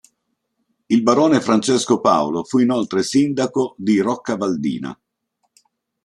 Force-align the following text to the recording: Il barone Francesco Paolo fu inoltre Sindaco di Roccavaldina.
Il 0.87 1.03
barone 1.03 1.39
Francesco 1.41 2.01
Paolo 2.01 2.43
fu 2.43 2.57
inoltre 2.57 3.03
Sindaco 3.03 3.75
di 3.77 3.99
Roccavaldina. 3.99 4.99